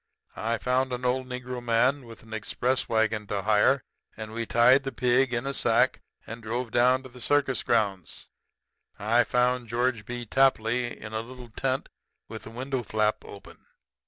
I 0.35 0.57
found 0.57 0.91
an 0.93 1.05
old 1.05 1.27
Negro 1.27 1.63
man 1.63 2.07
with 2.07 2.23
an 2.23 2.33
express 2.33 2.89
wagon 2.89 3.27
to 3.27 3.43
hire; 3.43 3.83
and 4.17 4.31
we 4.31 4.47
tied 4.47 4.81
the 4.81 4.91
pig 4.91 5.31
in 5.31 5.45
a 5.45 5.53
sack 5.53 6.01
and 6.25 6.41
drove 6.41 6.71
down 6.71 7.03
to 7.03 7.09
the 7.09 7.21
circus 7.21 7.61
grounds. 7.61 8.27
"I 8.97 9.23
found 9.23 9.69
George 9.69 10.03
B. 10.07 10.25
Tapley 10.25 10.99
in 10.99 11.13
a 11.13 11.21
little 11.21 11.49
tent 11.49 11.87
with 12.27 12.47
a 12.47 12.49
window 12.49 12.81
flap 12.81 13.23
open. 13.23 13.59